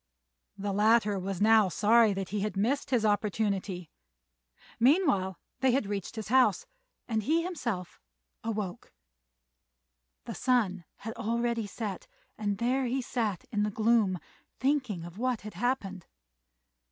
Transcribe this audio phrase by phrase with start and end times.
[0.57, 3.91] The latter was now sorry that he had missed his opportunity;
[4.79, 6.65] meanwhile they reached his house,
[7.07, 8.01] and he himself
[8.43, 8.93] awoke.
[10.25, 14.17] The sun had already set, and there he sat in the gloom
[14.59, 16.07] thinking of what had happened.